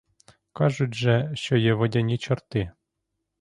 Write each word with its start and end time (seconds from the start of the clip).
Кажуть 0.53 0.93
же, 0.95 1.31
що 1.35 1.57
є 1.57 1.73
водяні 1.73 2.17
чорти. 2.17 2.71